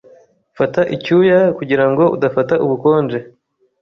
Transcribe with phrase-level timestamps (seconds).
[0.57, 3.19] Fata icyuya kugirango udafata ubukonje.